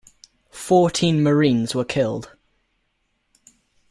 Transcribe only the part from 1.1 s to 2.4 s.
Marines were killed.